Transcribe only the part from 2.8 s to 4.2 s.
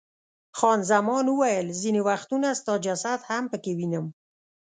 جسد هم پکې وینم.